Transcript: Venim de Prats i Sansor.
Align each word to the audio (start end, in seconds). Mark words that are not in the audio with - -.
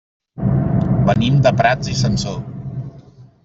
Venim 1.11 1.37
de 1.49 1.53
Prats 1.61 1.95
i 1.95 2.01
Sansor. 2.03 2.41